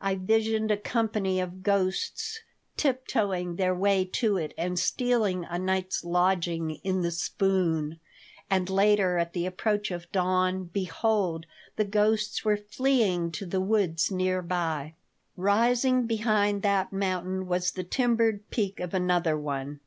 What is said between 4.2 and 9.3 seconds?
it and stealing a night's lodging in the "spoon," and later,